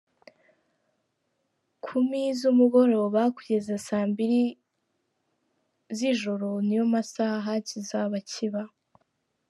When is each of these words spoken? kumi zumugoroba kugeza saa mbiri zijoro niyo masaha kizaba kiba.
kumi 1.85 2.21
zumugoroba 2.39 3.21
kugeza 3.35 3.73
saa 3.87 4.05
mbiri 4.11 4.41
zijoro 5.97 6.49
niyo 6.65 6.83
masaha 6.93 7.51
kizaba 7.67 8.17
kiba. 8.31 8.63